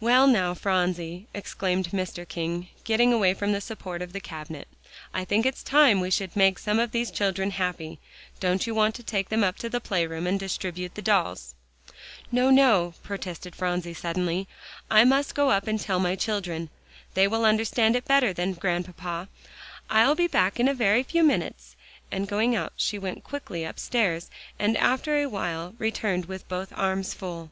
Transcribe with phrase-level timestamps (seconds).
[0.00, 2.26] "Well, now, Phronsie," exclaimed Mr.
[2.26, 4.66] King, getting away from the support of the cabinet,
[5.12, 7.98] "I think it's time that we should make some of these children happy.
[8.40, 11.54] Don't you want to take them up to the playroom and distribute the dolls?"
[12.32, 14.48] "No, no," protested Phronsie suddenly.
[14.90, 16.70] "I must go up and tell my children.
[17.12, 19.28] They will understand it better then, Grandpapa.
[19.90, 21.76] I'll be back in a very few minutes,"
[22.10, 27.12] and going out she went quickly upstairs, and after a while returned with both arms
[27.12, 27.50] full.